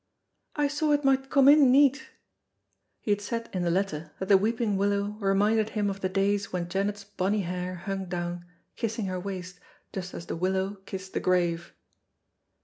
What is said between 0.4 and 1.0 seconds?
"I saw